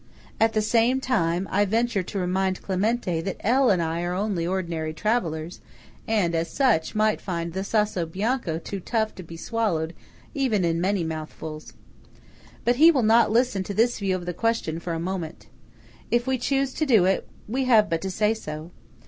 [0.39, 3.69] At the same time, I venture to remind Clementi that L.
[3.69, 5.61] and I are only "ordinary travellers"
[6.07, 9.95] and, as such, might find the Sasso Bianco too tough to be swallowed in
[10.41, 11.73] even many mouthfuls.
[12.65, 15.45] But he will not listen to this view of the question for a moment.
[16.09, 18.71] If we choose to do it, we have but to say so.